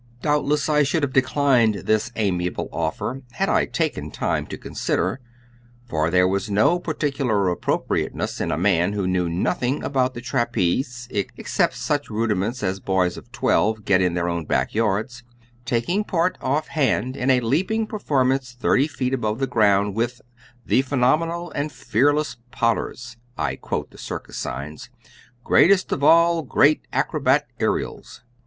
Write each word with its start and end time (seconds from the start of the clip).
Doubtless, 0.23 0.67
I 0.67 0.81
should 0.81 1.03
have 1.03 1.13
declined 1.13 1.75
this 1.85 2.11
amiable 2.15 2.69
offer 2.73 3.21
had 3.33 3.49
I 3.49 3.67
taken 3.67 4.09
time 4.09 4.47
to 4.47 4.57
consider, 4.57 5.19
for 5.87 6.09
there 6.09 6.27
was 6.27 6.49
no 6.49 6.79
particular 6.79 7.49
appropriateness 7.51 8.41
in 8.41 8.49
a 8.51 8.57
man 8.57 8.93
who 8.93 9.05
knew 9.05 9.29
nothing 9.29 9.83
about 9.83 10.15
the 10.15 10.19
trapeze, 10.21 11.07
except 11.11 11.75
such 11.75 12.09
rudiments 12.09 12.63
as 12.63 12.79
boys 12.79 13.15
of 13.15 13.31
twelve 13.31 13.85
get 13.85 14.01
in 14.01 14.15
their 14.15 14.27
own 14.27 14.45
back 14.45 14.73
yards, 14.73 15.21
taking 15.65 16.03
part 16.03 16.35
offhand 16.41 17.15
in 17.15 17.29
a 17.29 17.39
leaping 17.39 17.85
performance 17.85 18.53
thirty 18.59 18.87
feet 18.87 19.13
above 19.13 19.47
ground 19.51 19.93
with 19.93 20.19
"the 20.65 20.81
phenomenal 20.81 21.51
and 21.51 21.71
fearless 21.71 22.37
Potters" 22.49 23.17
I 23.37 23.55
quote 23.55 23.91
the 23.91 23.99
circus 23.99 24.37
signs 24.37 24.89
"greatest 25.43 25.91
of 25.91 26.03
all 26.03 26.41
great 26.41 26.87
acrobatic 26.91 27.55
aërials." 27.59 28.21